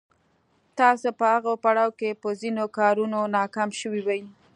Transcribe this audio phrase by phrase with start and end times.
[0.79, 4.21] تاسې په هغه پړاو کې په ځينو کارونو ناکام شوي وئ.